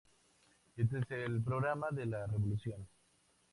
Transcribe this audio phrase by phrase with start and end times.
[0.77, 2.87] Este es el programa de la revolución.